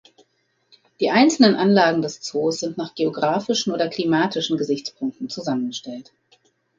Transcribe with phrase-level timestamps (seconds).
[0.99, 6.11] Die einzelnen Anlagen des Zoos sind nach geographischen oder klimatischen Gesichtspunkten zusammengestellt.